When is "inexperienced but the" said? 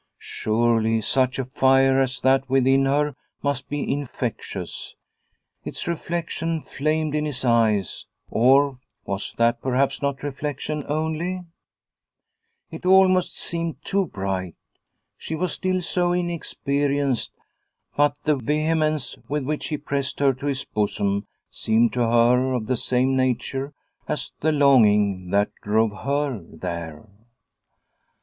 16.13-18.37